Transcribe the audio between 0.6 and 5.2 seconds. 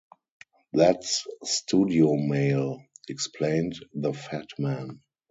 "That's studio mail," explained the fat man.